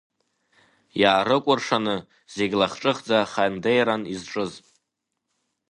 Иаарыкәыршаны 1.01 1.95
зегь 2.35 2.55
лахҿыхӡа 2.59 3.19
хандеиран 3.31 4.01
изҿыз… 4.13 4.51